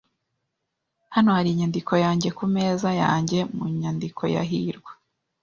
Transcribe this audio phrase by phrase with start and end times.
[1.15, 4.91] Hano hari inyandiko yanjye ku meza yanjye mu nyandiko ya hirwa.